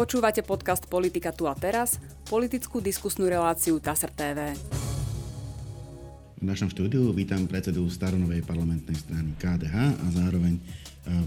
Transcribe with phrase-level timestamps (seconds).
[0.00, 4.56] Počúvate podcast Politika tu a teraz, politickú diskusnú reláciu TASR TV.
[6.40, 10.62] V našom štúdiu vítam predsedu staronovej parlamentnej strany KDH a zároveň e,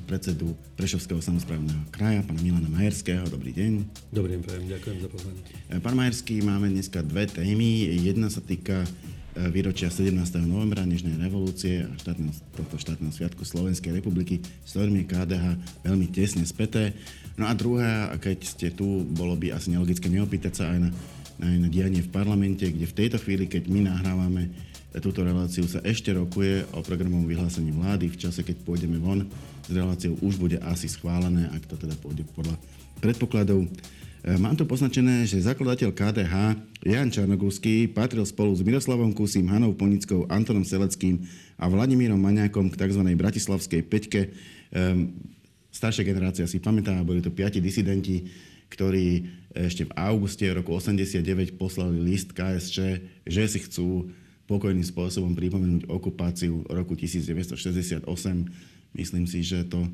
[0.10, 3.22] predsedu Prešovského samozprávneho kraja, pána Milana Majerského.
[3.30, 3.86] Dobrý deň.
[4.10, 5.42] Dobrý deň, ďakujem za pozvanie.
[5.70, 7.94] E, pán Majerský, máme dneska dve témy.
[7.94, 8.90] Jedna sa týka
[9.34, 10.14] E, výročia 17.
[10.46, 16.46] novembra Nežnej revolúcie a štátne, tohto štátneho sviatku Slovenskej republiky, s ktorými KDH veľmi tesne
[16.46, 16.94] späté.
[17.34, 20.90] No a druhá, keď ste tu, bolo by asi nelogické neopýtať sa aj na,
[21.42, 24.54] aj na dianie v parlamente, kde v tejto chvíli, keď my nahrávame
[25.02, 28.14] túto reláciu, sa ešte rokuje o programovom vyhlásení vlády.
[28.14, 29.26] V čase, keď pôjdeme von
[29.66, 32.54] s reláciou, už bude asi schválené, ak to teda pôjde podľa
[33.02, 33.66] predpokladov.
[33.66, 33.70] E,
[34.38, 36.36] mám tu poznačené, že zakladateľ KDH
[36.86, 41.26] Jan Čarnogurský patril spolu s Miroslavom Kusím, Hanou Ponickou, Antonom Seleckým
[41.58, 43.02] a Vladimírom Maňákom k tzv.
[43.18, 44.30] Bratislavskej peťke.
[45.74, 48.30] Staršia generácia si pamätá, boli to piati disidenti,
[48.70, 49.26] ktorí
[49.58, 52.78] ešte v auguste roku 89 poslali list KSČ,
[53.26, 54.14] že si chcú
[54.46, 58.06] pokojným spôsobom pripomenúť okupáciu roku 1968.
[58.94, 59.90] Myslím si, že to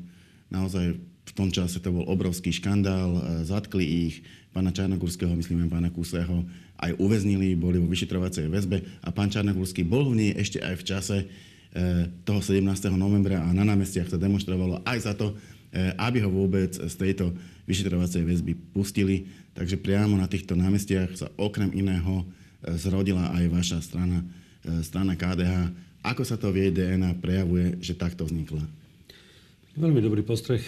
[0.52, 4.14] naozaj v tom čase to bol obrovský škandál, e, zatkli ich,
[4.50, 6.42] pána Čarnogurského, myslím pána Kusého,
[6.82, 10.84] aj uväznili, boli vo vyšetrovacej väzbe a pán Čarnogurský bol v nej ešte aj v
[10.84, 11.26] čase e,
[12.26, 12.66] toho 17.
[12.98, 15.38] novembra a na námestiach to demonstrovalo aj za to,
[15.74, 17.30] aby ho vôbec z tejto
[17.66, 19.30] vyšetrovacej väzby pustili.
[19.54, 22.26] Takže priamo na týchto námestiach sa okrem iného
[22.78, 24.26] zrodila aj vaša strana,
[24.82, 25.70] strana KDH.
[26.00, 28.64] Ako sa to v jej DNA prejavuje, že takto vznikla?
[29.78, 30.60] Veľmi dobrý postreh.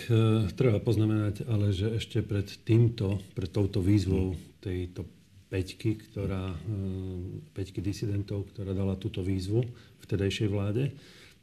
[0.55, 5.03] Treba poznamenať, ale že ešte pred týmto, pred touto výzvou tejto
[5.51, 6.55] peťky, ktorá,
[7.53, 9.67] peťky disidentov, ktorá dala túto výzvu
[10.07, 10.95] vtedajšej vláde,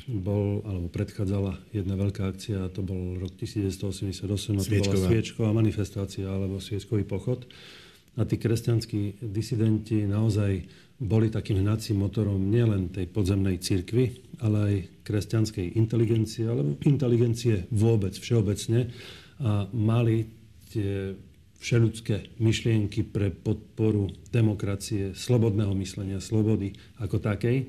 [0.08, 4.24] bol, alebo predchádzala jedna veľká akcia, a to bol rok 1988,
[4.56, 7.44] a to bola sviečková manifestácia, alebo sviečkový pochod.
[8.16, 10.68] A tí kresťanskí disidenti naozaj
[11.00, 14.76] boli takým hnacím motorom nielen tej podzemnej cirkvi, ale aj
[15.08, 18.92] kresťanskej inteligencie, alebo inteligencie vôbec, všeobecne.
[19.40, 20.28] A mali
[20.70, 21.16] tie
[21.60, 27.68] všeludské myšlienky pre podporu demokracie, slobodného myslenia, slobody ako takej.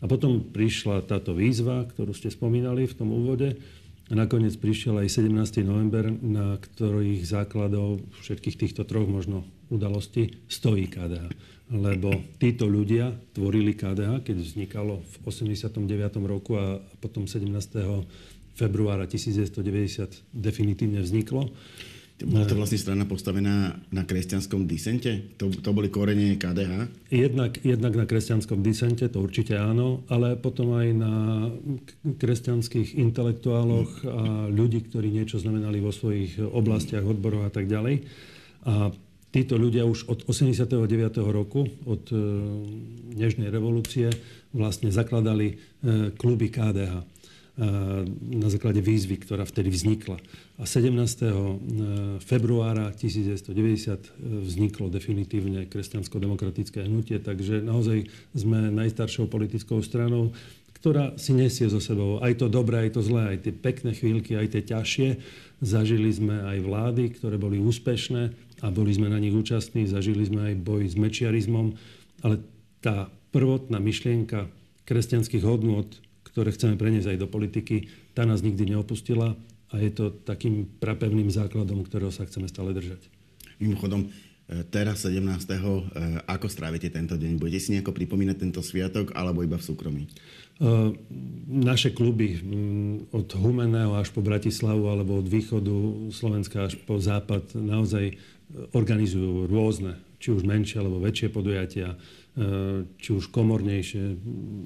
[0.00, 3.60] A potom prišla táto výzva, ktorú ste spomínali v tom úvode.
[4.10, 5.62] A nakoniec prišiel aj 17.
[5.62, 12.10] november, na ktorých základov všetkých týchto troch možno udalostí stojí KDH lebo
[12.42, 15.86] títo ľudia tvorili KDH, keď vznikalo v 89.
[16.26, 17.46] roku a potom 17.
[18.58, 21.54] februára 1990 definitívne vzniklo.
[22.26, 25.32] Bola to vlastne strana postavená na kresťanskom disente?
[25.40, 27.08] To, to boli korene KDH?
[27.08, 31.14] Jednak, jednak na kresťanskom disente, to určite áno, ale potom aj na
[32.04, 38.04] kresťanských intelektuáloch a ľudí, ktorí niečo znamenali vo svojich oblastiach, odboroch a tak ďalej.
[38.68, 38.92] A
[39.32, 40.76] títo ľudia už od 89.
[41.24, 42.16] roku, od e,
[43.16, 44.12] Nežnej revolúcie,
[44.52, 45.54] vlastne zakladali e,
[46.18, 47.19] kluby KDH
[47.60, 50.16] na základe výzvy, ktorá vtedy vznikla.
[50.56, 52.24] A 17.
[52.24, 54.16] februára 1990
[54.48, 60.32] vzniklo definitívne kresťansko-demokratické hnutie, takže naozaj sme najstaršou politickou stranou,
[60.80, 64.32] ktorá si nesie so sebou aj to dobré, aj to zlé, aj tie pekné chvíľky,
[64.40, 65.08] aj tie ťažšie.
[65.60, 68.22] Zažili sme aj vlády, ktoré boli úspešné
[68.64, 69.84] a boli sme na nich účastní.
[69.84, 71.76] Zažili sme aj boj s mečiarizmom.
[72.24, 72.40] Ale
[72.80, 74.48] tá prvotná myšlienka
[74.88, 75.84] kresťanských hodnôt,
[76.34, 79.36] ktoré chceme preniesť aj do politiky, tá nás nikdy neopustila
[79.70, 83.06] a je to takým prapevným základom, ktorého sa chceme stále držať.
[83.62, 84.08] Mimochodom, e,
[84.66, 85.20] teraz 17.
[85.20, 87.38] E, ako strávite tento deň?
[87.38, 90.02] Budete si nejako pripomínať tento sviatok alebo iba v súkromí?
[90.60, 90.92] Ehm,
[91.48, 92.36] naše kluby
[93.16, 98.14] od Humeného až po Bratislavu alebo od východu Slovenska až po západ naozaj e,
[98.76, 101.98] organizujú rôzne, či už menšie alebo väčšie podujatia, e,
[102.96, 104.16] či už komornejšie,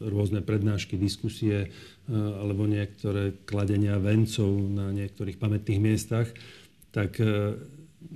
[0.06, 1.68] rôzne prednášky, diskusie e,
[2.14, 6.30] alebo niektoré kladenia vencov na niektorých pamätných miestach,
[6.94, 7.18] tak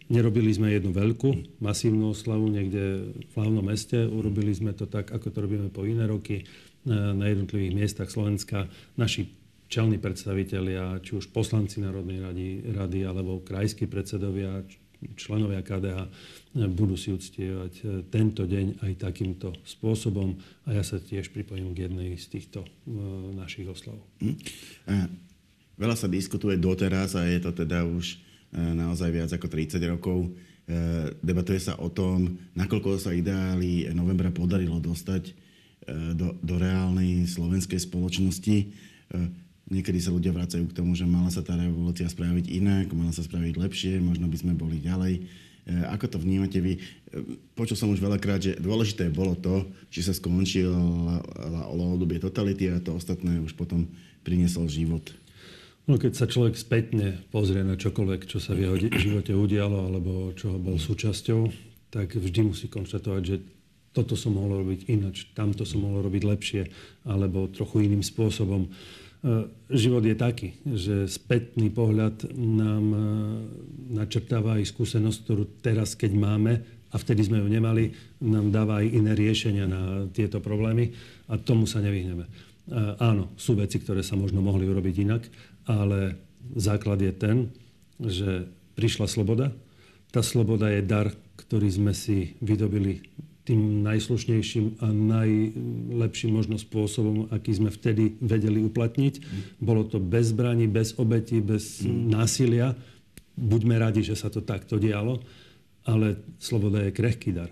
[0.07, 5.35] nerobili sme jednu veľkú, masívnu oslavu niekde v hlavnom meste, urobili sme to tak, ako
[5.35, 6.47] to robíme po iné roky,
[6.89, 9.29] na jednotlivých miestach Slovenska naši
[9.69, 14.65] čelní predstavitelia, či už poslanci Národnej rady, rady alebo krajskí predsedovia,
[15.15, 16.11] členovia KDH
[16.75, 20.35] budú si uctievať e, tento deň aj takýmto spôsobom
[20.67, 22.69] a ja sa tiež pripojím k jednej z týchto e,
[23.39, 23.99] našich oslav.
[24.19, 24.37] Hm.
[25.79, 28.19] Veľa sa diskutuje doteraz a je to teda už
[28.51, 30.35] naozaj viac ako 30 rokov.
[31.23, 35.37] Debatuje sa o tom, nakoľko sa ideály novembra podarilo dostať
[36.19, 38.57] do, do reálnej slovenskej spoločnosti.
[39.69, 43.21] Niekedy sa ľudia vracajú k tomu, že mala sa tá revolúcia spraviť inak, mala sa
[43.21, 45.15] spraviť lepšie, možno by sme boli ďalej.
[45.21, 45.23] E,
[45.93, 46.77] ako to vnímate vy?
[46.77, 46.81] E,
[47.53, 50.73] počul som už veľakrát, že dôležité bolo to, že sa skončil
[51.99, 53.91] obdobie totality a to ostatné už potom
[54.23, 55.03] priniesol život.
[55.91, 60.31] No, keď sa človek spätne pozrie na čokoľvek, čo sa v jeho živote udialo alebo
[60.37, 61.49] čo bol súčasťou,
[61.91, 63.37] tak vždy musí konštatovať, že
[63.97, 66.63] toto som mohol robiť inač, tamto som mohol robiť lepšie
[67.09, 68.69] alebo trochu iným spôsobom.
[69.19, 73.01] E, život je taký, že spätný pohľad nám e,
[73.99, 76.53] načrtáva aj skúsenosť, ktorú teraz, keď máme,
[76.89, 77.91] a vtedy sme ju nemali,
[78.23, 80.95] nám dáva aj iné riešenia na tieto problémy
[81.29, 82.25] a tomu sa nevyhneme.
[82.25, 82.31] E,
[83.03, 85.23] áno, sú veci, ktoré sa možno mohli urobiť inak,
[85.67, 86.15] ale
[86.55, 87.37] základ je ten,
[87.99, 88.47] že
[88.79, 89.51] prišla sloboda.
[90.15, 91.11] Tá sloboda je dar,
[91.43, 93.03] ktorý sme si vydobili
[93.49, 99.15] tým najslušnejším a najlepším možno spôsobom, aký sme vtedy vedeli uplatniť.
[99.17, 99.25] Mm.
[99.57, 102.13] Bolo to bez zbraní, bez obeti, bez mm.
[102.13, 102.77] násilia.
[103.41, 105.25] Buďme radi, že sa to takto dialo,
[105.89, 107.49] ale sloboda je krehký dar.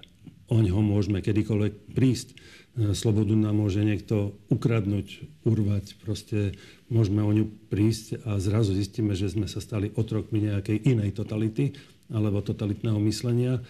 [0.52, 2.36] O ňo môžeme kedykoľvek prísť.
[2.76, 5.96] Slobodu nám môže niekto ukradnúť, urvať.
[6.04, 6.52] Proste
[6.92, 11.72] môžeme o ňu prísť a zrazu zistíme, že sme sa stali otrokmi nejakej inej totality
[12.12, 13.64] alebo totalitného myslenia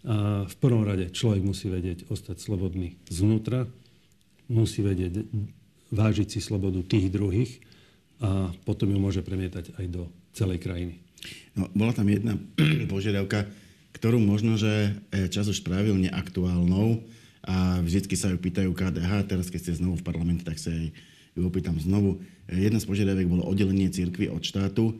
[0.00, 3.68] a v prvom rade človek musí vedieť ostať slobodný zvnútra,
[4.48, 5.28] musí vedieť
[5.92, 7.60] vážiť si slobodu tých druhých
[8.20, 11.00] a potom ju môže premietať aj do celej krajiny.
[11.52, 12.40] No, bola tam jedna
[12.92, 13.44] požiadavka,
[13.92, 17.04] ktorú možno, že e, čas už spravil neaktuálnou
[17.44, 20.94] a vždycky sa ju pýtajú KDH, teraz keď ste znovu v parlamente, tak sa jej
[21.36, 22.22] ju opýtam znovu.
[22.48, 24.98] E, jedna z požiadaviek bolo oddelenie cirkvy od štátu.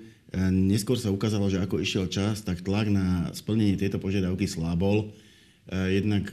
[0.50, 5.10] Neskôr sa ukázalo, že ako išiel čas, tak tlak na splnenie tejto požiadavky slábol.
[5.70, 6.30] Jednak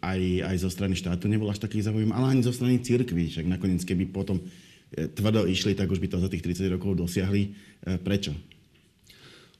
[0.00, 3.28] aj, aj zo strany štátu nebol až taký záujem, ale ani zo strany cirkvy.
[3.28, 6.96] Však nakoniec, keby potom e, tvrdo išli, tak už by to za tých 30 rokov
[6.96, 7.42] dosiahli.
[7.44, 8.32] E, prečo?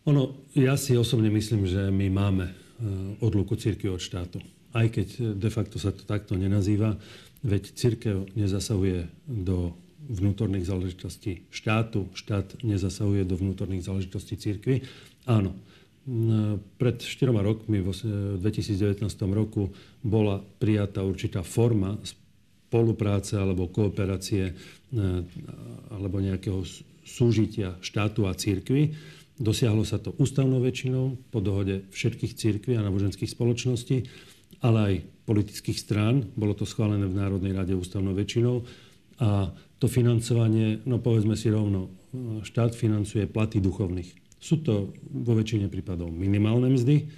[0.09, 2.47] Ono, ja si osobne myslím, že my máme
[3.21, 4.41] odluku cirkvi od štátu.
[4.73, 6.97] Aj keď de facto sa to takto nenazýva,
[7.45, 9.77] veď cirkev nezasahuje do
[10.09, 14.87] vnútorných záležitostí štátu, štát nezasahuje do vnútorných záležitostí církvy.
[15.29, 15.53] Áno,
[16.81, 17.91] pred 4 rokmi, v
[18.41, 19.69] 2019 roku,
[20.01, 22.01] bola prijatá určitá forma
[22.71, 24.53] spolupráce alebo kooperácie e,
[25.91, 26.65] alebo nejakého
[27.05, 28.95] súžitia štátu a církvy.
[29.37, 34.07] Dosiahlo sa to ústavnou väčšinou po dohode všetkých církví a náboženských spoločností,
[34.63, 34.95] ale aj
[35.27, 36.31] politických strán.
[36.37, 38.63] Bolo to schválené v Národnej rade ústavnou väčšinou.
[39.21, 41.89] A to financovanie, no povedzme si rovno,
[42.45, 44.13] štát financuje platy duchovných.
[44.37, 47.09] Sú to vo väčšine prípadov minimálne mzdy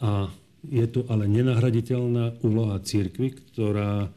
[0.00, 0.32] a
[0.64, 4.08] je tu ale nenahraditeľná úloha církvy, ktorá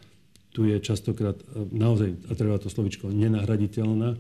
[0.56, 1.40] tu je častokrát
[1.72, 4.16] naozaj, a treba to slovičko, nenahraditeľná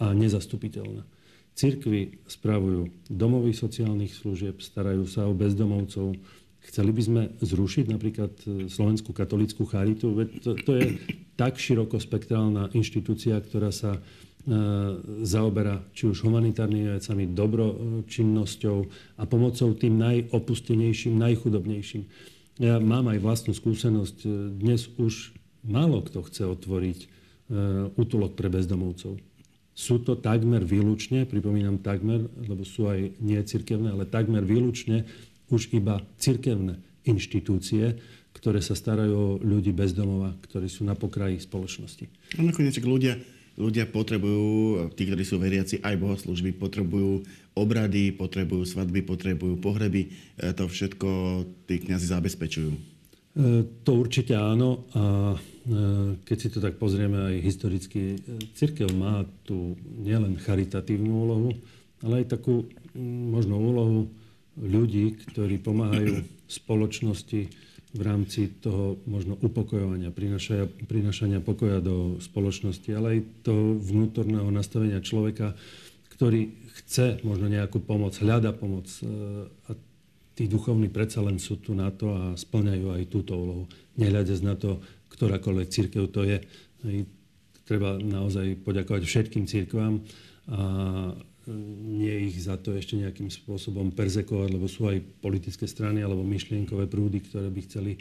[0.00, 1.04] a nezastupiteľná.
[1.52, 6.16] Církvy spravujú domovy sociálnych služieb, starajú sa o bezdomovcov,
[6.62, 10.14] Chceli by sme zrušiť napríklad e, Slovenskú katolickú charitu?
[10.14, 10.86] Veď to, to je
[11.34, 14.00] tak širokospektrálna inštitúcia, ktorá sa e,
[15.26, 18.78] zaoberá či už humanitárnymi vecami, dobročinnosťou
[19.18, 22.02] a pomocou tým najopustenejším, najchudobnejším.
[22.62, 24.16] Ja mám aj vlastnú skúsenosť.
[24.22, 25.34] E, dnes už
[25.66, 27.00] málo kto chce otvoriť
[28.00, 29.20] útulok pre bezdomovcov.
[29.76, 35.04] Sú to takmer výlučne, pripomínam takmer, lebo sú aj nie cirkevné, ale takmer výlučne
[35.52, 38.00] už iba cirkevné inštitúcie,
[38.32, 42.08] ktoré sa starajú o ľudí bezdomova, ktorí sú na pokraji spoločnosti.
[42.34, 43.20] A nakoniec ľudia,
[43.60, 50.08] ľudia potrebujú, tí, ktorí sú veriaci, aj bohoslužby, potrebujú obrady, potrebujú svadby, potrebujú pohreby.
[50.40, 51.08] E, to všetko
[51.68, 52.72] tí kniazy zabezpečujú.
[52.72, 52.80] E,
[53.84, 54.88] to určite áno.
[54.96, 55.38] A e,
[56.24, 58.16] keď si to tak pozrieme aj historicky,
[58.56, 61.50] církev má tu nielen charitatívnu úlohu,
[62.00, 62.66] ale aj takú
[63.28, 64.00] možno úlohu
[64.60, 67.40] ľudí, ktorí pomáhajú spoločnosti
[67.92, 75.04] v rámci toho možno upokojovania, prinašania, prinašania pokoja do spoločnosti, ale aj toho vnútorného nastavenia
[75.04, 75.52] človeka,
[76.16, 78.88] ktorý chce možno nejakú pomoc, hľada pomoc.
[78.88, 79.04] E,
[79.68, 79.70] a
[80.32, 83.64] tí duchovní predsa len sú tu na to a splňajú aj túto úlohu.
[84.00, 84.80] Nehľadec na to,
[85.12, 86.40] ktorákoľvek církev to je.
[87.68, 90.00] Treba naozaj poďakovať všetkým církvám
[90.48, 90.62] a
[91.50, 96.86] nie ich za to ešte nejakým spôsobom perzekovať, lebo sú aj politické strany alebo myšlienkové
[96.86, 98.00] prúdy, ktoré by chceli e,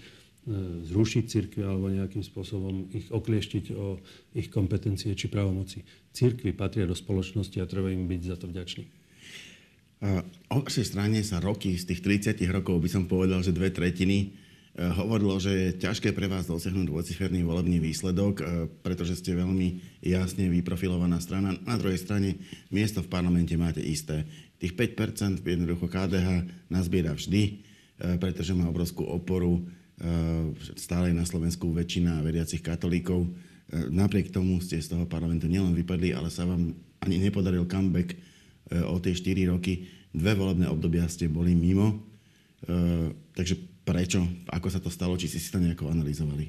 [0.86, 3.98] zrušiť církvy alebo nejakým spôsobom ich oklieštiť o
[4.38, 5.82] ich kompetencie či právomoci.
[6.14, 9.02] Církvy patria do spoločnosti a treba im byť za to vďačný.
[10.50, 12.02] O vašej strane sa roky z tých
[12.34, 14.34] 30 rokov by som povedal, že dve tretiny
[14.78, 18.40] hovorilo, že je ťažké pre vás dosiahnuť dvojciferný volebný výsledok,
[18.80, 21.60] pretože ste veľmi jasne vyprofilovaná strana.
[21.68, 22.40] Na druhej strane
[22.72, 24.24] miesto v parlamente máte isté.
[24.62, 27.68] Tých 5% jednoducho KDH nazbiera vždy,
[28.22, 29.66] pretože má obrovskú oporu.
[30.80, 33.28] Stále na Slovensku väčšina veriacich katolíkov.
[33.72, 36.74] Napriek tomu ste z toho parlamentu nielen vypadli, ale sa vám
[37.04, 38.16] ani nepodaril comeback
[38.88, 39.84] o tie 4 roky.
[40.16, 42.04] Dve volebné obdobia ste boli mimo.
[43.36, 44.24] Takže Prečo?
[44.48, 45.20] Ako sa to stalo?
[45.20, 46.48] Či si si to nejako analyzovali?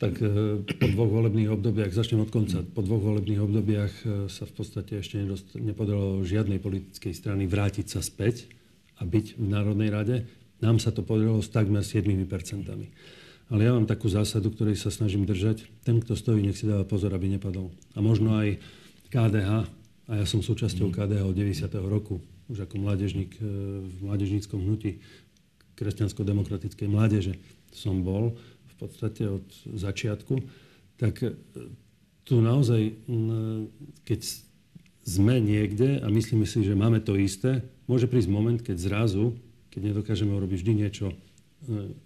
[0.00, 4.48] Tak e, po dvoch volebných obdobiach, začnem od konca, po dvoch volebných obdobiach e, sa
[4.48, 8.48] v podstate ešte nedost, nepodarilo žiadnej politickej strany vrátiť sa späť
[8.96, 10.16] a byť v Národnej rade.
[10.64, 12.24] Nám sa to podarilo s takmer 7%.
[13.52, 15.68] Ale ja mám takú zásadu, ktorej sa snažím držať.
[15.84, 17.68] Ten, kto stojí, nech si dáva pozor, aby nepadol.
[17.92, 18.56] A možno aj
[19.12, 19.68] KDH,
[20.08, 20.94] a ja som súčasťou mm.
[20.96, 21.68] KDH od 90.
[21.84, 22.16] roku,
[22.48, 23.44] už ako mládežník e,
[23.86, 25.04] v mládežníckom hnutí,
[25.76, 27.34] kresťansko-demokratickej mládeže
[27.72, 28.36] som bol
[28.68, 30.42] v podstate od začiatku,
[31.00, 31.34] tak e,
[32.22, 32.94] tu naozaj,
[34.06, 34.20] keď
[35.02, 39.34] sme niekde a myslíme si, že máme to isté, môže prísť moment, keď zrazu,
[39.74, 41.16] keď nedokážeme urobiť vždy niečo e,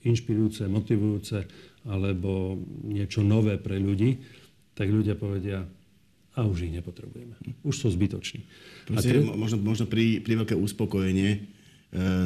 [0.09, 1.45] inšpirujúce, motivujúce
[1.87, 4.19] alebo niečo nové pre ľudí,
[4.73, 5.65] tak ľudia povedia,
[6.37, 7.33] a už ich nepotrebujeme.
[7.65, 8.45] Už sú zbytoční.
[8.85, 11.39] Proste, a možno, možno pri, pri veľké uspokojenie e,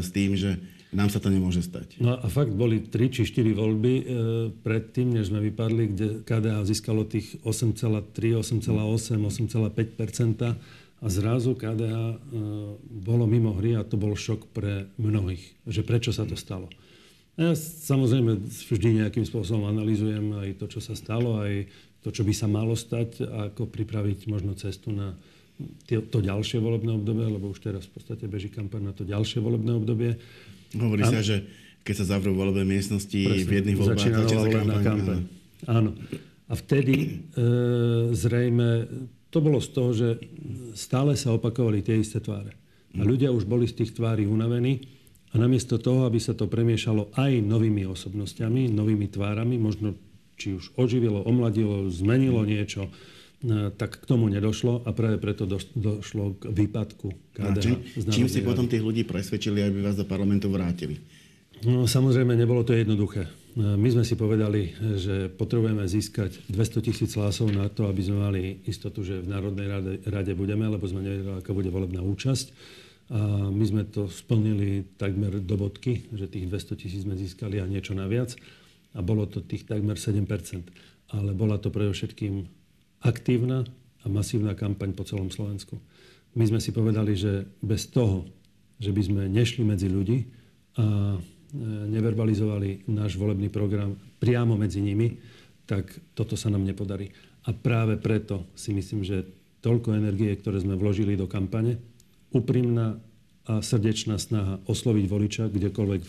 [0.02, 0.58] s tým, že
[0.90, 2.02] nám sa to nemôže stať.
[2.02, 4.04] No a fakt boli 3 či 4 voľby e,
[4.62, 10.58] predtým, než sme vypadli, kde KDH získalo tých 8,3, 8,8, 8,5%
[11.00, 12.16] a zrazu KDH e,
[13.06, 16.66] bolo mimo hry a to bol šok pre mnohých, že prečo sa to stalo.
[17.38, 21.70] A ja samozrejme vždy nejakým spôsobom analýzujem aj to, čo sa stalo, aj
[22.02, 25.14] to, čo by sa malo stať ako pripraviť možno cestu na
[25.88, 29.76] to ďalšie volebné obdobie, lebo už teraz v podstate beží kampaň na to ďalšie volebné
[29.76, 30.16] obdobie.
[30.76, 31.46] Hovorí sa, že
[31.82, 35.18] keď sa zavrú volebné miestnosti Presne, v jedných voľbách, začína volebná kampaň.
[35.66, 35.90] Áno.
[36.50, 37.08] A vtedy e,
[38.12, 38.90] zrejme
[39.30, 40.08] to bolo z toho, že
[40.74, 42.52] stále sa opakovali tie isté tváre.
[42.98, 44.82] A ľudia už boli z tých tvári unavení
[45.30, 49.94] a namiesto toho, aby sa to premiešalo aj novými osobnostiami, novými tvárami, možno
[50.34, 52.90] či už oživilo, omladilo, zmenilo niečo,
[53.76, 57.64] tak k tomu nedošlo a práve preto do, došlo k výpadku KDH.
[57.64, 57.76] čím,
[58.12, 61.00] čím ste potom tých ľudí presvedčili, aby vás do parlamentu vrátili?
[61.64, 63.24] No, samozrejme, nebolo to jednoduché.
[63.24, 68.18] E, my sme si povedali, že potrebujeme získať 200 tisíc hlasov na to, aby sme
[68.20, 72.46] mali istotu, že v Národnej rade, rade budeme, lebo sme nevedeli, aká bude volebná účasť.
[73.10, 77.64] A my sme to splnili takmer do bodky, že tých 200 tisíc sme získali a
[77.64, 78.36] niečo naviac.
[78.92, 80.28] A bolo to tých takmer 7%
[81.16, 82.59] Ale bola to predovšetkým
[83.00, 83.64] aktívna
[84.00, 85.76] a masívna kampaň po celom Slovensku.
[86.36, 88.28] My sme si povedali, že bez toho,
[88.80, 90.24] že by sme nešli medzi ľudí
[90.78, 91.18] a e,
[91.90, 95.18] neverbalizovali náš volebný program priamo medzi nimi,
[95.66, 97.10] tak toto sa nám nepodarí.
[97.48, 99.26] A práve preto si myslím, že
[99.60, 101.76] toľko energie, ktoré sme vložili do kampane,
[102.32, 102.96] úprimná
[103.50, 106.02] a srdečná snaha osloviť voliča kdekoľvek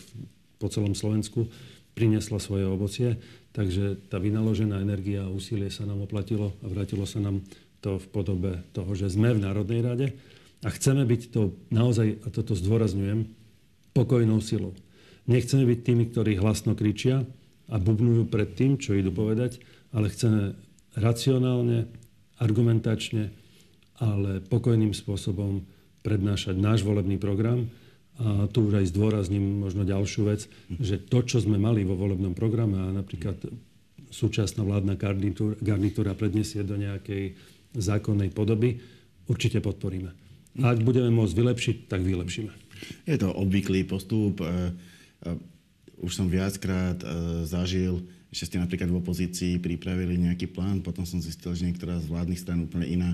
[0.62, 1.50] po celom Slovensku
[1.92, 3.20] priniesla svoje ovocie.
[3.52, 7.44] Takže tá vynaložená energia a úsilie sa nám oplatilo a vrátilo sa nám
[7.84, 10.06] to v podobe toho, že sme v Národnej rade
[10.62, 13.26] a chceme byť to naozaj, a toto zdôrazňujem,
[13.92, 14.72] pokojnou silou.
[15.26, 17.26] Nechceme byť tými, ktorí hlasno kričia
[17.68, 19.58] a bubnujú pred tým, čo idú povedať,
[19.92, 20.56] ale chceme
[20.96, 21.90] racionálne,
[22.40, 23.34] argumentačne,
[24.00, 25.62] ale pokojným spôsobom
[26.02, 27.70] prednášať náš volebný program
[28.20, 30.44] a tu už aj zdôrazním možno ďalšiu vec,
[30.76, 33.40] že to, čo sme mali vo volebnom programe a napríklad
[34.12, 37.32] súčasná vládna garnitúra, garnitúra predniesie do nejakej
[37.72, 38.76] zákonnej podoby,
[39.24, 40.12] určite podporíme.
[40.60, 42.52] A ak budeme môcť vylepšiť, tak vylepšíme.
[43.08, 44.44] Je to obvyklý postup.
[44.44, 45.30] E, e,
[46.04, 47.06] už som viackrát e,
[47.48, 52.12] zažil, že ste napríklad v opozícii pripravili nejaký plán, potom som zistil, že niektorá z
[52.12, 53.10] vládnych stran úplne iná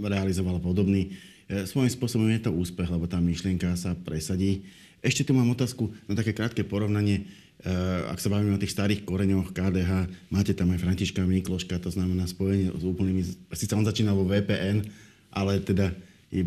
[0.00, 1.12] realizovala podobný.
[1.44, 4.64] E, svojím spôsobom je to úspech, lebo tá myšlienka sa presadí.
[5.04, 7.28] Ešte tu mám otázku na také krátke porovnanie.
[7.60, 7.70] E,
[8.08, 12.24] ak sa bavíme o tých starých koreňoch KDH, máte tam aj Františka Mikloška, to znamená
[12.24, 13.22] spojenie s úplnými...
[13.52, 14.88] Sice on začínal vo VPN,
[15.36, 15.92] ale teda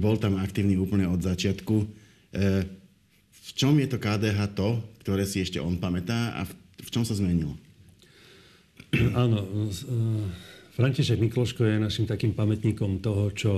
[0.02, 1.76] bol tam aktívny úplne od začiatku.
[1.78, 1.86] E,
[3.30, 6.50] v čom je to KDH to, ktoré si ešte on pamätá a
[6.82, 7.54] v čom sa zmenilo?
[9.14, 9.46] Áno,
[10.74, 13.52] František Mikloško je našim takým pamätníkom toho, čo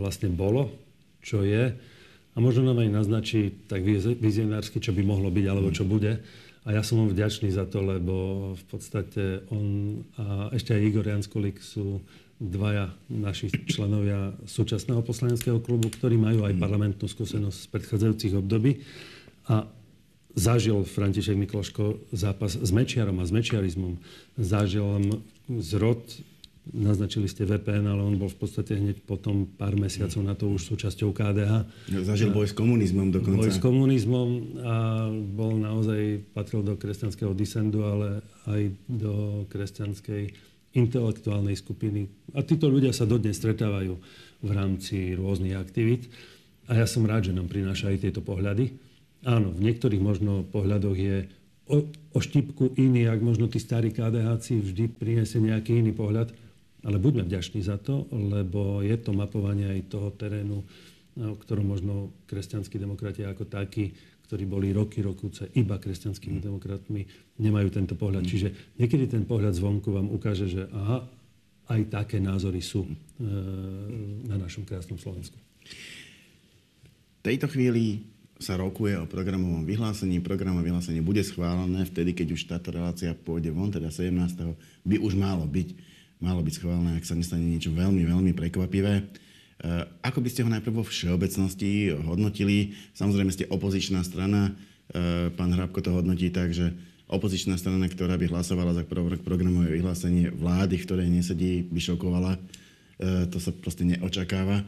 [0.00, 0.85] vlastne bolo
[1.26, 3.82] čo je a možno nám aj naznačí tak
[4.22, 6.22] vizionársky, čo by mohlo byť alebo čo bude.
[6.66, 8.14] A ja som mu vďačný za to, lebo
[8.54, 12.02] v podstate on a ešte aj Igor Janskolík sú
[12.36, 18.84] dvaja naši členovia súčasného poslaneckého klubu, ktorí majú aj parlamentnú skúsenosť z predchádzajúcich období.
[19.48, 19.64] A
[20.36, 23.96] zažil František Mikloško zápas s Mečiarom a s Mečiarizmom.
[24.36, 25.16] Zažil
[25.48, 26.02] zrod
[26.66, 30.66] Naznačili ste VPN, ale on bol v podstate hneď potom pár mesiacov na to už
[30.66, 31.52] súčasťou KDH.
[32.02, 33.38] Zažil boj s komunizmom dokonca.
[33.38, 34.28] Boj s komunizmom
[34.66, 38.18] a bol naozaj, patril do kresťanského disendu, ale
[38.50, 40.22] aj do kresťanskej
[40.74, 42.10] intelektuálnej skupiny.
[42.34, 43.94] A títo ľudia sa dodnes stretávajú
[44.42, 46.10] v rámci rôznych aktivít.
[46.66, 48.74] A ja som rád, že nám prináša aj tieto pohľady.
[49.22, 51.30] Áno, v niektorých možno pohľadoch je
[51.70, 56.34] o, o štipku iný, ak možno tí starí KDH vždy priniesie nejaký iný pohľad
[56.86, 60.62] ale buďme vďační za to, lebo je to mapovanie aj toho terénu,
[61.18, 63.90] o ktorom možno kresťanskí demokrati ako takí,
[64.30, 67.02] ktorí boli roky, rokúce iba kresťanskými demokratmi,
[67.42, 68.26] nemajú tento pohľad.
[68.26, 68.30] Mm.
[68.30, 71.06] Čiže niekedy ten pohľad zvonku vám ukáže, že aha,
[71.66, 72.90] aj také názory sú e,
[74.26, 75.38] na našom krásnom Slovensku.
[77.18, 78.06] V tejto chvíli
[78.38, 80.22] sa rokuje o programovom vyhlásení.
[80.22, 84.12] Programové vyhlásenie bude schválené vtedy, keď už táto relácia pôjde von, teda 17.
[84.86, 88.94] by už malo byť malo byť schválené, ak sa nestane niečo veľmi, veľmi prekvapivé.
[89.00, 89.02] E,
[90.04, 92.76] ako by ste ho najprv vo všeobecnosti hodnotili?
[92.96, 94.52] Samozrejme ste opozičná strana,
[94.92, 96.72] e, pán Hrabko to hodnotí tak, že
[97.06, 98.82] opozičná strana, ktorá by hlasovala za
[99.22, 102.32] programové vyhlásenie vlády, v ktorej nesedí, by šokovala.
[102.34, 102.40] E,
[103.30, 104.64] to sa proste neočakáva.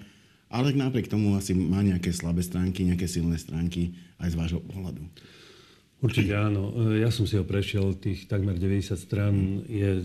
[0.49, 5.05] Ale napriek tomu asi má nejaké slabé stránky, nejaké silné stránky aj z vášho pohľadu.
[5.99, 6.95] Určite áno.
[6.95, 10.03] Ja som si ho prešiel, tých takmer 90 stran je e,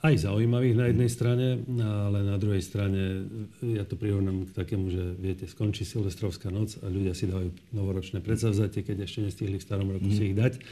[0.00, 1.46] aj zaujímavých na jednej strane,
[1.84, 3.28] ale na druhej strane
[3.60, 7.76] e, ja to prirovnám k takému, že viete, skončí Silvestrovská noc a ľudia si dávajú
[7.76, 10.16] novoročné predsavzatie, keď ešte nestihli v starom roku mm.
[10.16, 10.64] si ich dať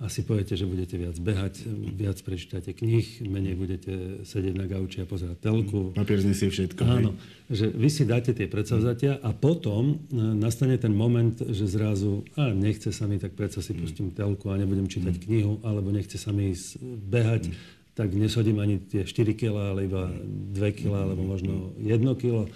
[0.00, 3.92] asi poviete, že budete viac behať, viac prečítate knih, menej budete
[4.24, 5.92] sedieť na gauči a pozerať telku.
[5.92, 6.82] Papier znesie všetko.
[6.88, 7.52] Áno, hej.
[7.52, 12.48] že vy si dáte tie predsavzatia a potom e, nastane ten moment, že zrazu, a
[12.48, 16.32] nechce sa mi, tak predsa si pustím telku a nebudem čítať knihu, alebo nechce sa
[16.32, 17.52] mi ísť behať,
[17.92, 22.48] tak neshodím ani tie 4 kg, ale iba 2 kg, alebo možno 1 kg.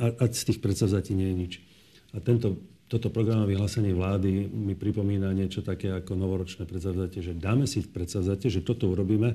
[0.00, 1.52] A, a z tých predsavzatí nie je nič.
[2.16, 7.66] A tento toto programové vyhlásenie vlády mi pripomína niečo také ako novoročné predsavzatie, že dáme
[7.66, 9.34] si predsavzatie, že toto urobíme,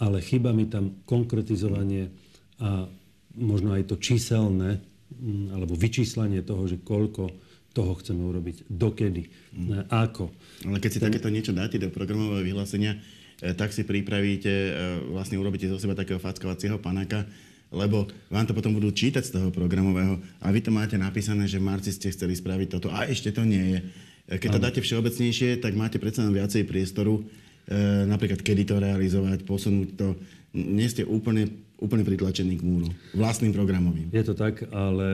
[0.00, 2.08] ale chýba mi tam konkretizovanie
[2.56, 2.88] a
[3.36, 4.80] možno aj to číselné
[5.12, 7.28] mm, alebo vyčíslanie toho, že koľko
[7.76, 9.92] toho chceme urobiť, dokedy, mm.
[9.92, 10.32] ako.
[10.64, 11.12] Ale keď si Ten...
[11.12, 14.72] takéto niečo dáte do programového vyhlásenia, eh, tak si pripravíte, eh,
[15.12, 17.28] vlastne urobíte zo seba takého fackovacieho panáka,
[17.76, 21.60] lebo vám to potom budú čítať z toho programového a vy to máte napísané, že
[21.60, 23.78] v marci ste chceli spraviť toto a ešte to nie je.
[24.26, 29.46] Keď to dáte všeobecnejšie, tak máte predsa len viacej priestoru, e, napríklad kedy to realizovať,
[29.46, 30.18] posunúť to.
[30.56, 31.46] Nie ste úplne,
[31.78, 34.10] úplne pritlačení k múru vlastným programovým.
[34.10, 35.06] Je to tak, ale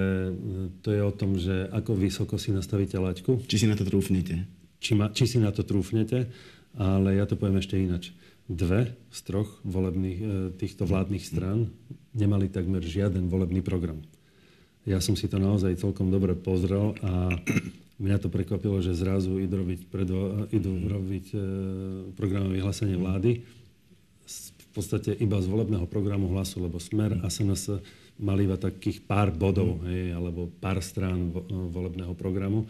[0.80, 3.44] to je o tom, že ako vysoko si nastavíte laťku.
[3.44, 4.48] Či si na to trúfnete.
[4.80, 6.30] Či, ma, či si na to trúfnete,
[6.78, 8.16] ale ja to poviem ešte inač
[8.50, 10.26] dve z troch volebných, e,
[10.58, 11.70] týchto vládnych strán
[12.14, 14.02] nemali takmer žiaden volebný program.
[14.82, 17.30] Ja som si to naozaj celkom dobre pozrel a
[18.02, 21.36] mňa to prekvapilo, že zrazu idú robiť, predvo, idú robiť e,
[22.18, 23.42] programové vyhlásenie vlády
[24.72, 27.84] v podstate iba z volebného programu hlasu, lebo Smer a SNS
[28.16, 32.64] mali iba takých pár bodov, hej, alebo pár strán vo, volebného programu.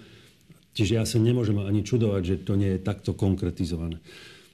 [0.74, 4.02] Čiže ja sa nemôžem ani čudovať, že to nie je takto konkretizované.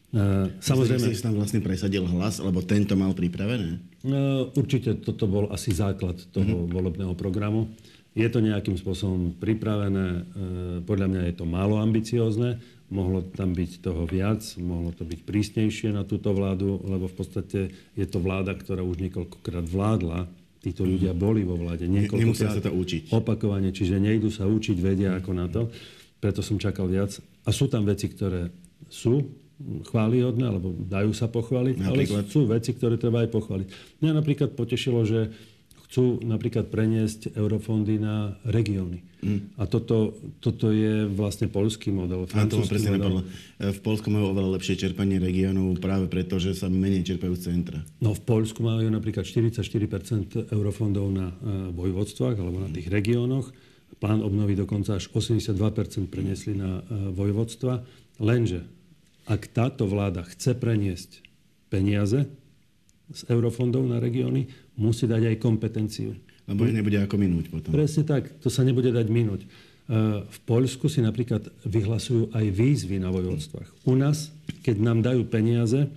[0.09, 1.13] Uh, samozrejme...
[1.13, 3.77] Si tam vlastne presadil hlas, lebo tento mal pripravené?
[4.01, 6.73] Uh, určite toto bol asi základ toho uh-huh.
[6.73, 7.69] volebného programu.
[8.17, 10.07] Je to nejakým spôsobom pripravené.
[10.09, 10.23] Uh,
[10.89, 12.57] podľa mňa je to málo ambiciózne.
[12.89, 17.61] Mohlo tam byť toho viac, mohlo to byť prísnejšie na túto vládu, lebo v podstate
[17.93, 20.25] je to vláda, ktorá už niekoľkokrát vládla.
[20.65, 22.57] Títo ľudia boli vo vláde niekoľkokrát.
[22.57, 23.13] sa to učiť.
[23.13, 25.69] Opakovane, čiže nejdu sa učiť, vedia ako na to.
[26.17, 27.13] Preto som čakal viac.
[27.45, 28.49] A sú tam veci, ktoré
[28.89, 29.21] sú
[29.59, 32.25] chválihodné, alebo dajú sa pochváliť, napríklad?
[32.25, 33.69] ale sú veci, ktoré treba aj pochváliť.
[34.03, 35.35] Mňa napríklad potešilo, že
[35.89, 39.01] chcú napríklad preniesť eurofondy na regióny.
[39.25, 39.57] Mm.
[39.57, 43.25] A toto, toto je vlastne polský model, francúzsky presne model.
[43.25, 43.73] Napadlo.
[43.73, 47.81] V Polsku majú oveľa lepšie čerpanie regiónov práve preto, že sa menej čerpajú z centra.
[48.05, 53.51] No v Polsku majú napríklad 44% eurofondov na uh, vojvodstvách alebo na tých regiónoch.
[53.99, 55.57] Plán obnovy dokonca až 82%
[56.07, 57.83] preniesli na uh, vojvodstva.
[58.21, 58.78] Lenže
[59.29, 61.21] ak táto vláda chce preniesť
[61.69, 62.25] peniaze
[63.13, 64.49] z eurofondov na regióny,
[64.81, 66.17] musí dať aj kompetenciu.
[66.49, 67.77] Lebo ich nebude ako minúť potom.
[67.77, 69.45] Presne tak, to sa nebude dať minúť.
[69.45, 69.49] E,
[70.25, 73.85] v Poľsku si napríklad vyhlasujú aj výzvy na vojvodstvách.
[73.85, 74.33] U nás,
[74.65, 75.89] keď nám dajú peniaze,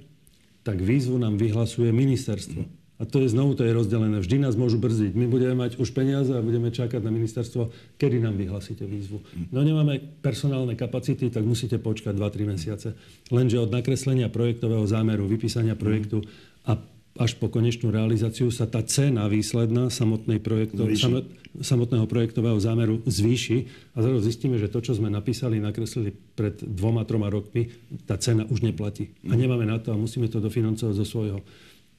[0.68, 2.81] tak výzvu nám vyhlasuje ministerstvo.
[3.02, 4.22] A to je znovu to je rozdelené.
[4.22, 5.18] Vždy nás môžu brzdiť.
[5.18, 9.26] My budeme mať už peniaze a budeme čakať na ministerstvo, kedy nám vyhlasíte výzvu.
[9.50, 12.94] No nemáme personálne kapacity, tak musíte počkať 2-3 mesiace.
[13.34, 16.22] Lenže od nakreslenia projektového zámeru, vypísania projektu
[16.70, 16.78] a
[17.18, 21.28] až po konečnú realizáciu sa tá cena výsledná samotnej projekto, samot,
[21.60, 27.04] samotného projektového zámeru zvýši a zrazu zistíme, že to, čo sme napísali, nakreslili pred dvoma,
[27.04, 27.68] troma rokmi,
[28.08, 29.12] tá cena už neplatí.
[29.28, 31.40] A nemáme na to a musíme to dofinancovať zo svojho.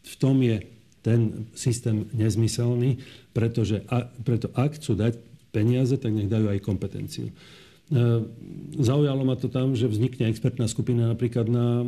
[0.02, 0.64] V tom je
[1.02, 3.02] ten systém nezmyselný,
[3.34, 5.18] pretože a, preto ak chcú dať
[5.50, 7.28] peniaze, tak nech dajú aj kompetenciu.
[7.28, 7.34] E,
[8.80, 11.84] zaujalo ma to tam, že vznikne expertná skupina napríklad na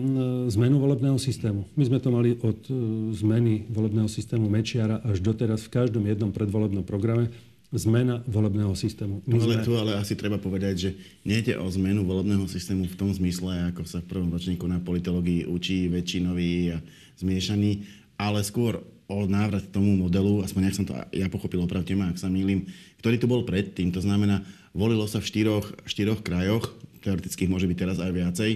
[0.52, 1.64] zmenu volebného systému.
[1.78, 2.72] My sme to mali od e,
[3.16, 7.32] zmeny volebného systému Mečiara až doteraz v každom jednom predvolebnom programe
[7.74, 9.24] zmena volebného systému.
[9.26, 9.66] My ale sme...
[9.66, 10.90] tu ale asi treba povedať, že
[11.26, 15.50] nejde o zmenu volebného systému v tom zmysle, ako sa v prvom ročníku na politológii
[15.50, 16.78] učí väčšinový a
[17.18, 17.82] zmiešaný,
[18.14, 22.08] ale skôr o návrat k tomu modelu, aspoň nejak som to ja pochopil, opravte ma,
[22.08, 22.64] ak sa mýlim,
[23.04, 23.92] ktorý tu bol predtým.
[23.92, 24.40] To znamená,
[24.72, 26.72] volilo sa v štyroch, štyroch krajoch,
[27.04, 28.50] teoreticky môže byť teraz aj viacej,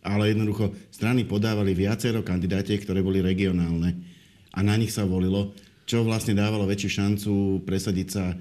[0.00, 4.00] ale jednoducho strany podávali viacero kandidátiek, ktoré boli regionálne
[4.56, 5.52] a na nich sa volilo,
[5.84, 7.32] čo vlastne dávalo väčšiu šancu
[7.68, 8.32] presadiť sa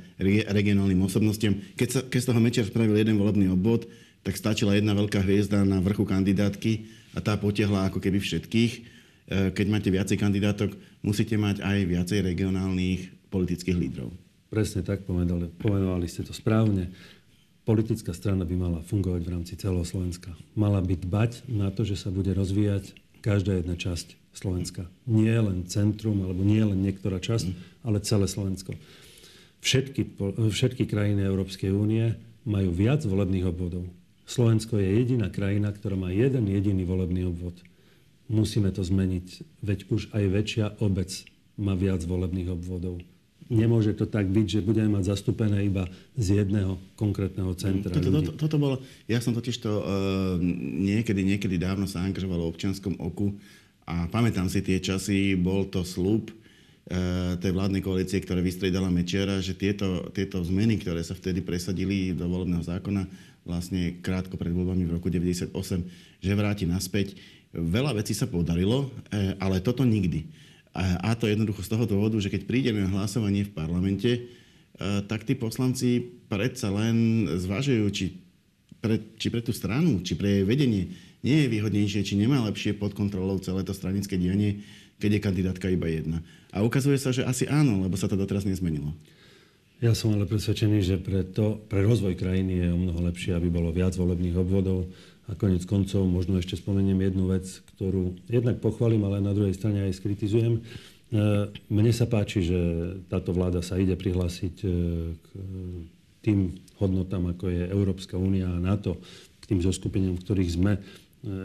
[0.54, 1.60] regionálnym osobnostiam.
[1.76, 3.90] Keď, sa, keď z toho Mečiar spravil jeden volebný obvod,
[4.24, 6.72] tak stačila jedna veľká hviezda na vrchu kandidátky
[7.18, 12.20] a tá potiahla ako keby všetkých E, keď máte viacej kandidátok, musíte mať aj viacej
[12.24, 14.10] regionálnych politických lídrov.
[14.50, 16.90] Presne tak povedali, pomenovali ste to správne.
[17.70, 20.34] Politická strana by mala fungovať v rámci celého Slovenska.
[20.58, 24.90] Mala by dbať na to, že sa bude rozvíjať každá jedna časť Slovenska.
[25.06, 27.56] Nie len centrum, alebo nie len niektorá časť, mm.
[27.86, 28.74] ale celé Slovensko.
[29.62, 30.18] Všetky,
[30.50, 33.86] všetky krajiny Európskej únie majú viac volebných obvodov.
[34.26, 37.60] Slovensko je jediná krajina, ktorá má jeden jediný volebný obvod
[38.30, 39.28] musíme to zmeniť,
[39.66, 41.10] veď už aj väčšia obec
[41.60, 43.02] má viac volebných obvodov.
[43.50, 47.90] Nemôže to tak byť, že budeme mať zastúpené iba z jedného konkrétneho centra.
[47.90, 48.78] Toto, toto, toto bolo,
[49.10, 49.84] ja som totiž to uh,
[50.78, 53.34] niekedy, niekedy dávno sa angažoval v občianskom oku
[53.90, 59.42] a pamätám si tie časy, bol to slúb uh, tej vládnej koalície, ktorá vystriedala Mečiara,
[59.42, 63.10] že tieto, tieto zmeny, ktoré sa vtedy presadili do volebného zákona,
[63.50, 65.50] vlastne krátko pred voľbami v roku 98,
[66.22, 67.18] že vráti naspäť
[67.50, 70.30] Veľa vecí sa podarilo, e, ale toto nikdy.
[70.80, 74.22] A to jednoducho z toho dôvodu, že keď prídeme na hlasovanie v parlamente, e,
[75.10, 75.98] tak tí poslanci
[76.30, 78.06] predsa len zvažujú, či
[78.78, 80.94] pre, či pre tú stranu, či pre jej vedenie
[81.26, 84.64] nie je výhodnejšie, či nemá lepšie pod kontrolou celé to stranické dianie,
[85.02, 86.24] keď je kandidátka iba jedna.
[86.54, 88.94] A ukazuje sa, že asi áno, lebo sa to doteraz nezmenilo.
[89.80, 93.48] Ja som ale presvedčený, že pre, to, pre rozvoj krajiny je o mnoho lepšie, aby
[93.48, 94.92] bolo viac volebných obvodov,
[95.30, 97.46] a konec koncov možno ešte spomeniem jednu vec,
[97.78, 100.58] ktorú jednak pochválim, ale na druhej strane aj skritizujem.
[100.58, 100.62] E,
[101.70, 102.60] mne sa páči, že
[103.06, 104.68] táto vláda sa ide prihlásiť e,
[105.14, 105.28] k
[106.26, 108.98] tým hodnotám, ako je Európska únia a NATO,
[109.38, 110.74] k tým zoskupeniam, v ktorých sme.
[110.76, 110.80] E,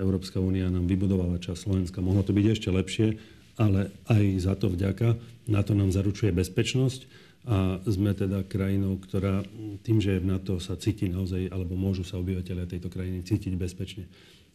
[0.00, 2.00] Európska únia nám vybudovala čas Slovenska.
[2.00, 3.20] Mohlo to byť ešte lepšie,
[3.60, 5.20] ale aj za to vďaka.
[5.44, 9.44] NATO nám zaručuje bezpečnosť a sme teda krajinou, ktorá
[9.84, 13.52] tým, že je v NATO, sa cíti naozaj, alebo môžu sa obyvateľia tejto krajiny cítiť
[13.60, 14.08] bezpečne.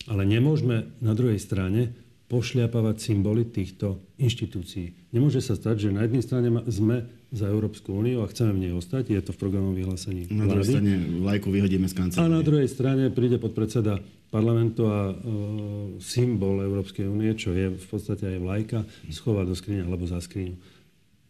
[0.10, 1.94] Ale nemôžeme na druhej strane
[2.30, 5.10] pošliapavať symboly týchto inštitúcií.
[5.14, 8.74] Nemôže sa stať, že na jednej strane sme za Európsku úniu a chceme v nej
[8.74, 10.94] ostať, je to v programovom vyhlásení Na druhej strane
[11.26, 12.26] vlajku vyhodíme z kancelárie.
[12.26, 15.14] A na druhej strane príde podpredseda parlamentu a e,
[16.02, 20.58] symbol Európskej únie, čo je v podstate aj vlajka, schová do skriňa alebo za skriňu.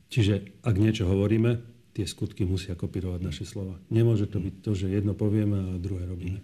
[0.09, 1.61] Čiže ak niečo hovoríme,
[1.93, 3.77] tie skutky musia kopírovať naše slova.
[3.93, 6.41] Nemôže to byť to, že jedno povieme a druhé robíme.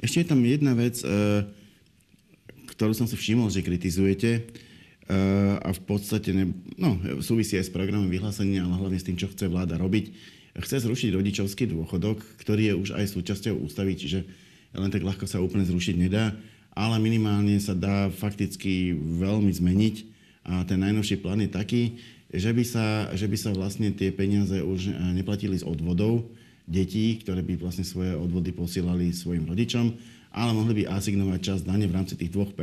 [0.00, 1.06] Ešte je tam jedna vec, e,
[2.72, 4.40] ktorú som si všimol, že kritizujete e,
[5.60, 9.30] a v podstate ne, no, súvisí aj s programom vyhlásenia, ale hlavne s tým, čo
[9.30, 10.12] chce vláda robiť.
[10.52, 14.24] Chce zrušiť rodičovský dôchodok, ktorý je už aj súčasťou ústavy, čiže
[14.72, 16.32] len tak ľahko sa úplne zrušiť nedá,
[16.72, 19.96] ale minimálne sa dá fakticky veľmi zmeniť
[20.42, 21.82] a ten najnovší plán je taký,
[22.32, 26.24] že by sa, že by sa vlastne tie peniaze už eh, neplatili z odvodov
[26.64, 29.92] detí, ktoré by vlastne svoje odvody posielali svojim rodičom,
[30.32, 32.56] ale mohli by asignovať čas dane v rámci tých 2%,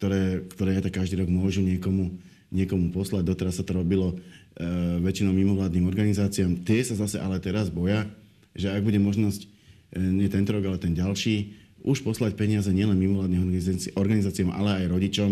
[0.00, 2.10] ktoré, ktoré aj tak každý rok môžu niekomu,
[2.50, 3.22] niekomu poslať.
[3.22, 4.66] Doteraz sa to robilo e,
[4.98, 6.66] väčšinou mimovládnym organizáciám.
[6.66, 8.08] Tie sa zase ale teraz boja,
[8.56, 9.46] že ak bude možnosť,
[9.94, 11.54] e, nie tento rok, ale ten ďalší,
[11.86, 13.46] už poslať peniaze nielen mimovládnym
[13.94, 15.30] organizáciám, ale aj rodičom,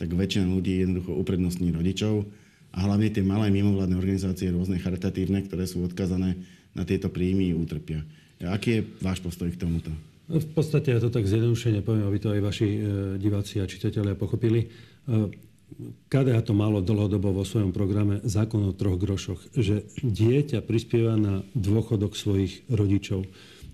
[0.00, 2.24] tak väčšina ľudí jednoducho uprednostní rodičov
[2.76, 6.36] a hlavne tie malé mimovládne organizácie, rôzne charitatívne, ktoré sú odkazané
[6.76, 8.04] na tieto príjmy, utrpia.
[8.44, 9.88] Aký je váš postoj k tomuto?
[10.28, 12.80] No, v podstate ja to tak zjednodušene poviem, aby to aj vaši e,
[13.16, 14.60] diváci a čitatelia pochopili.
[14.60, 14.68] E,
[16.12, 21.42] KDH to malo dlhodobo vo svojom programe zákon o troch grošoch, že dieťa prispieva na
[21.56, 23.24] dôchodok svojich rodičov.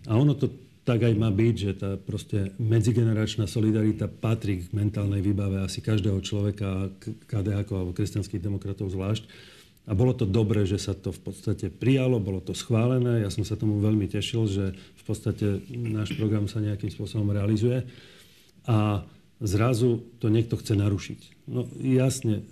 [0.07, 5.23] A ono to tak aj má byť, že tá proste medzigeneračná solidarita patrí k mentálnej
[5.23, 6.91] výbave asi každého človeka,
[7.31, 9.25] KDH alebo kresťanských demokratov zvlášť.
[9.87, 13.23] A bolo to dobré, že sa to v podstate prijalo, bolo to schválené.
[13.23, 17.83] Ja som sa tomu veľmi tešil, že v podstate náš program sa nejakým spôsobom realizuje.
[18.67, 19.03] A
[19.43, 21.21] zrazu to niekto chce narušiť.
[21.51, 22.47] No jasne,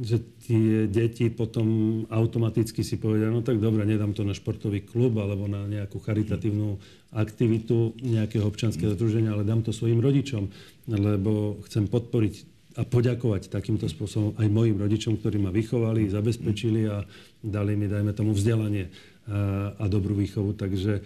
[0.00, 5.12] že tie deti potom automaticky si povedia, no tak dobre, nedám to na športový klub
[5.20, 6.80] alebo na nejakú charitatívnu
[7.16, 10.52] aktivitu nejakého občanského združenia, ale dám to svojim rodičom,
[10.92, 17.08] lebo chcem podporiť a poďakovať takýmto spôsobom aj mojim rodičom, ktorí ma vychovali, zabezpečili a
[17.40, 20.52] dali mi, dajme tomu, vzdelanie a, a dobrú výchovu.
[20.52, 21.00] Takže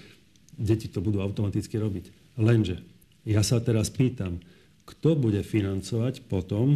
[0.59, 2.37] deti to budú automaticky robiť.
[2.43, 2.83] Lenže
[3.23, 4.43] ja sa teraz pýtam,
[4.83, 6.75] kto bude financovať potom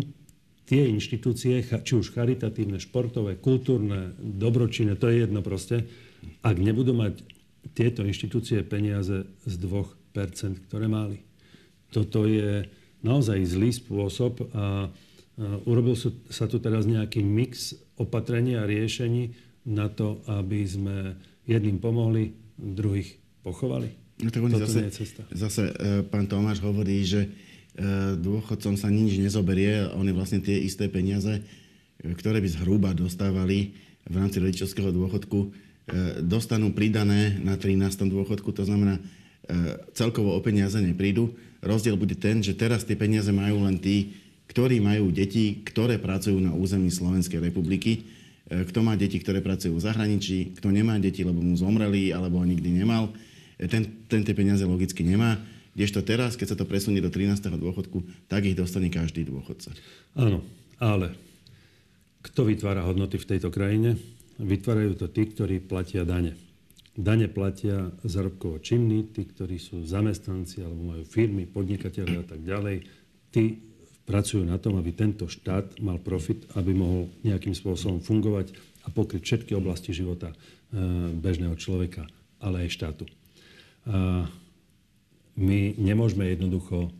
[0.70, 5.84] tie inštitúcie, či už charitatívne, športové, kultúrne, dobročinné, to je jedno proste,
[6.40, 7.33] ak nebudú mať
[7.74, 11.20] tieto inštitúcie peniaze z 2%, ktoré mali.
[11.90, 12.66] Toto je
[13.02, 14.88] naozaj zlý spôsob a
[15.66, 15.98] urobil
[16.30, 19.34] sa tu teraz nejaký mix opatrenia a riešení
[19.66, 23.90] na to, aby sme jedným pomohli, druhých pochovali.
[24.22, 25.10] No tak Toto zase.
[25.34, 27.26] Zase e, pán Tomáš hovorí, že
[27.74, 29.90] E, dôchodcom sa nič nezoberie.
[29.98, 31.42] Oni vlastne tie isté peniaze,
[31.98, 33.74] e, ktoré by zhruba dostávali
[34.06, 35.50] v rámci rodičovského dôchodku,
[36.24, 38.08] dostanú pridané na 13.
[38.08, 38.50] dôchodku.
[38.56, 39.00] To znamená,
[39.92, 41.36] celkovo o peniaze neprídu.
[41.60, 44.16] Rozdiel bude ten, že teraz tie peniaze majú len tí,
[44.48, 48.08] ktorí majú deti, ktoré pracujú na území Slovenskej republiky.
[48.44, 52.44] Kto má deti, ktoré pracujú v zahraničí, kto nemá deti, lebo mu zomreli alebo ho
[52.44, 53.08] nikdy nemal,
[53.56, 55.40] ten, ten tie peniaze logicky nemá.
[55.72, 57.40] Kdežto teraz, keď sa to presunie do 13.
[57.40, 59.72] dôchodku, tak ich dostane každý dôchodca.
[60.12, 60.44] Áno,
[60.76, 61.16] ale
[62.20, 63.96] kto vytvára hodnoty v tejto krajine?
[64.40, 66.34] Vytvárajú to tí, ktorí platia dane.
[66.94, 72.86] Dane platia zárobkovo činní, tí, ktorí sú zamestnanci alebo majú firmy, podnikateľe a tak ďalej.
[73.34, 73.44] Tí
[74.06, 78.54] pracujú na tom, aby tento štát mal profit, aby mohol nejakým spôsobom fungovať
[78.86, 80.36] a pokryť všetky oblasti života e,
[81.18, 82.06] bežného človeka,
[82.38, 83.04] ale aj štátu
[85.34, 86.94] my nemôžeme jednoducho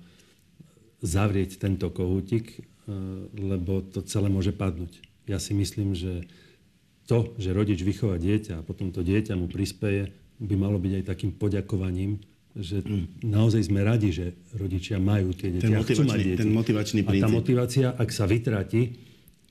[1.05, 2.61] zavrieť tento kohútik, e,
[3.37, 4.99] lebo to celé môže padnúť.
[5.29, 6.27] Ja si myslím, že
[7.05, 11.05] to, že rodič vychová dieťa a potom to dieťa mu prispieje, by malo byť aj
[11.05, 12.19] takým poďakovaním,
[12.55, 13.27] že mm.
[13.27, 16.39] naozaj sme radi, že rodičia majú tie deti ten a chcú mať deti.
[16.39, 17.23] Ten motivačný princíp.
[17.23, 18.95] A tá motivácia, ak sa vytratí,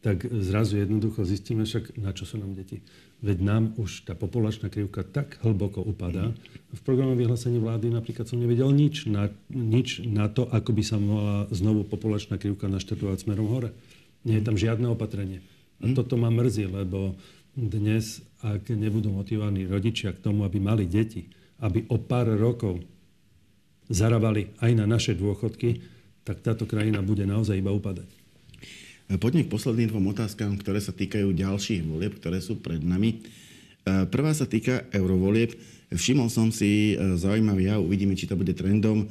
[0.03, 2.83] tak zrazu jednoducho zistíme však, na čo sú nám deti.
[3.23, 6.35] Veď nám už tá populačná krivka tak hlboko upadá.
[6.75, 10.99] V programom vyhlásení vlády napríklad som nevedel nič na, nič na to, ako by sa
[10.99, 13.71] mohla znovu populačná krivka naštartovať smerom hore.
[14.27, 15.39] Nie je tam žiadne opatrenie.
[15.79, 15.95] A mhm.
[15.95, 17.15] toto ma mrzí, lebo
[17.53, 21.29] dnes, ak nebudú motivovaní rodičia k tomu, aby mali deti,
[21.61, 22.81] aby o pár rokov
[23.87, 25.85] zarábali aj na naše dôchodky,
[26.25, 28.09] tak táto krajina bude naozaj iba upadať.
[29.19, 33.19] Poďme k posledným dvom otázkam, ktoré sa týkajú ďalších volieb, ktoré sú pred nami.
[33.19, 35.53] E, prvá sa týka eurovolieb.
[35.91, 39.05] Všimol som si e, zaujímavý ja, uvidíme, či to bude trendom.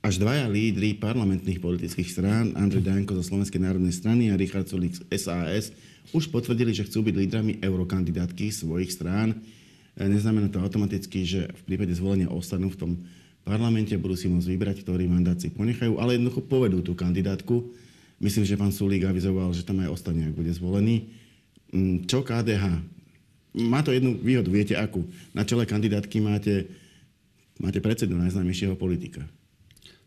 [0.00, 4.96] Až dvaja lídry parlamentných politických strán, Andrej Danko zo Slovenskej národnej strany a Richard Sulik
[4.96, 5.70] z SAS,
[6.14, 9.34] už potvrdili, že chcú byť lídrami eurokandidátky svojich strán.
[9.94, 12.92] E, neznamená to automaticky, že v prípade zvolenia ostanú v tom
[13.46, 17.70] parlamente, budú si môcť vybrať, ktorý mandát si ponechajú, ale jednoducho povedú tú kandidátku
[18.16, 21.12] Myslím, že pán Sulík avizoval, že tam aj ostane, ak bude zvolený.
[21.68, 22.80] Mm, čo KDH?
[23.56, 25.04] Má to jednu výhodu, viete akú?
[25.36, 26.68] Na čele kandidátky máte,
[27.60, 29.24] máte predsedu najznámejšieho politika.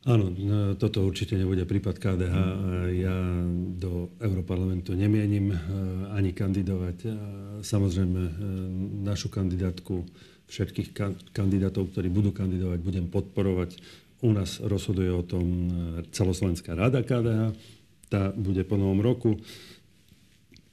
[0.08, 2.36] Áno, no, toto určite nebude prípad KDH.
[3.04, 3.16] Ja
[3.76, 5.60] do Európarlamentu nemienim eh,
[6.16, 6.98] ani kandidovať.
[7.60, 8.32] Samozrejme, eh,
[9.04, 10.08] našu kandidátku,
[10.48, 10.96] všetkých
[11.36, 13.76] kandidátov, ktorí budú kandidovať, budem podporovať.
[14.24, 15.72] U nás rozhoduje o tom eh,
[16.16, 17.76] celoslovenská rada KDH
[18.10, 19.38] tá bude po novom roku.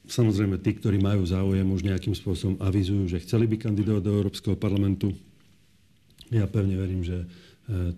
[0.08, 4.56] Samozrejme, tí, ktorí majú záujem, už nejakým spôsobom avizujú, že chceli by kandidovať do Európskeho
[4.56, 5.12] parlamentu.
[6.32, 7.28] Ja pevne verím, že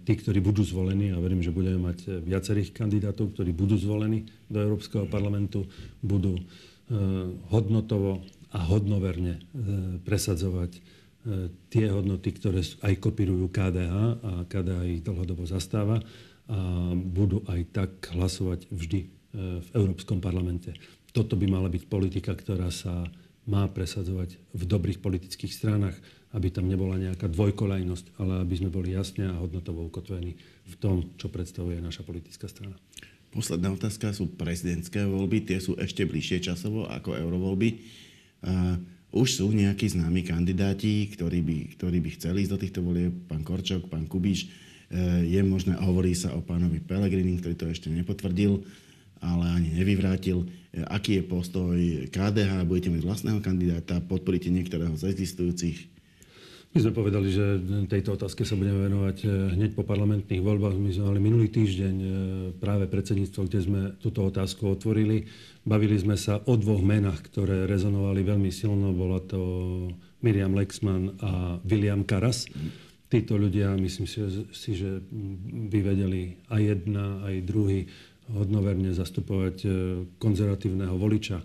[0.05, 4.25] tí, ktorí budú zvolení, a verím, že budeme mať e, viacerých kandidátov, ktorí budú zvolení
[4.49, 5.69] do Európskeho parlamentu,
[6.01, 6.43] budú e,
[7.53, 9.45] hodnotovo a hodnoverne
[10.09, 10.81] presadzovať
[11.69, 16.01] tie hodnoty, ktoré aj kopírujú KDH a KDH ich dlhodobo zastáva
[16.49, 16.59] a
[16.97, 19.01] budú aj tak hlasovať vždy
[19.37, 20.73] v Európskom parlamente.
[21.13, 23.05] Toto by mala byť politika, ktorá sa
[23.45, 26.01] má presadzovať v dobrých politických stranách,
[26.37, 30.37] aby tam nebola nejaká dvojkolajnosť, ale aby sme boli jasne a hodnotovo ukotvení
[30.69, 32.77] v tom, čo predstavuje naša politická strana.
[33.29, 35.45] Posledná otázka sú prezidentské voľby.
[35.45, 37.69] Tie sú ešte bližšie časovo ako eurovoľby.
[39.09, 43.13] Už sú nejakí známi kandidáti, ktorí by, ktorí by chceli ísť do týchto volieb.
[43.25, 44.53] Pán Korčok, pán Kubiš.
[44.89, 48.65] Uh, je možné, hovorí sa o pánovi Pelegrini, ktorý to ešte nepotvrdil,
[49.21, 50.49] ale ani nevyvrátil.
[50.49, 51.77] Uh, aký je postoj
[52.09, 52.65] KDH?
[52.65, 54.01] Budete mať vlastného kandidáta?
[54.01, 55.98] Podporíte niektorého z existujúcich?
[56.79, 57.59] My sme povedali, že
[57.91, 60.79] tejto otázke sa budeme venovať eh, hneď po parlamentných voľbách.
[60.79, 62.11] My sme mali minulý týždeň eh,
[62.55, 65.27] práve predsedníctvo, kde sme túto otázku otvorili.
[65.67, 68.95] Bavili sme sa o dvoch menách, ktoré rezonovali veľmi silno.
[68.95, 69.43] Bola to
[70.23, 72.47] Miriam Lexman a William Karas.
[73.11, 74.07] Títo ľudia, myslím
[74.55, 75.03] si, že
[75.75, 77.91] by vedeli aj jedna, aj druhý
[78.31, 79.73] hodnoverne zastupovať eh,
[80.23, 81.43] konzervatívneho voliča.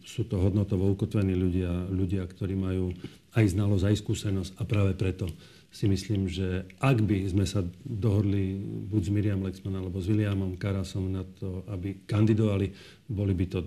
[0.00, 2.94] Sú to hodnotovo ukotvení ľudia, ľudia, ktorí majú
[3.34, 5.30] aj znalosť, aj skúsenosť a práve preto
[5.70, 8.58] si myslím, že ak by sme sa dohodli
[8.90, 12.74] buď s Miriam Lexman alebo s Williamom Karasom na to, aby kandidovali,
[13.06, 13.60] boli by to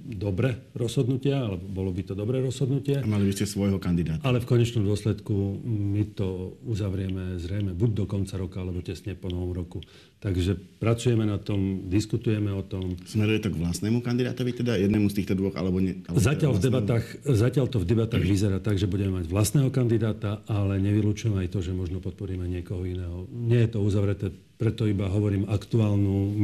[0.00, 3.00] dobré rozhodnutia, alebo bolo by to dobré rozhodnutie.
[3.00, 4.24] A mali by ste svojho kandidáta.
[4.24, 9.28] Ale v konečnom dôsledku my to uzavrieme zrejme buď do konca roka, alebo tesne po
[9.28, 9.84] novom roku.
[10.20, 12.92] Takže pracujeme na tom, diskutujeme o tom.
[13.08, 15.96] Smeruje to k vlastnému kandidátovi, teda jednému z týchto dvoch, alebo nie?
[16.04, 20.44] Alebo zatiaľ, v debatách, zatiaľ to v debatách vyzerá tak, že budeme mať vlastného kandidáta,
[20.44, 23.24] ale nevylučujem aj to, že možno podporíme niekoho iného.
[23.32, 24.28] Nie je to uzavreté,
[24.60, 26.36] preto iba hovorím aktuálnu,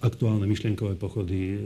[0.00, 1.58] aktuálne myšlienkové pochody e,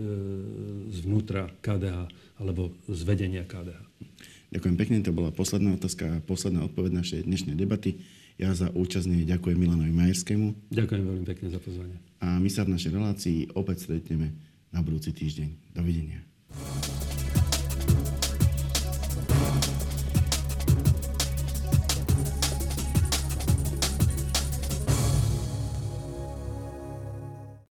[0.90, 2.10] zvnútra KDH
[2.42, 3.78] alebo z vedenia KDH.
[4.50, 8.02] Ďakujem pekne, to bola posledná otázka a posledná odpoveď našej dnešnej debaty.
[8.34, 10.74] Ja za účasť ďakujem Milanovi Majerskému.
[10.74, 11.96] Ďakujem veľmi pekne za pozvanie.
[12.18, 14.34] A my sa v našej relácii opäť stretneme
[14.74, 15.78] na budúci týždeň.
[15.78, 16.26] Dovidenia.